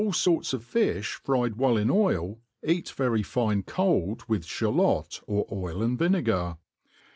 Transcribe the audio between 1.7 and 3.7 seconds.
in oil, eat very fine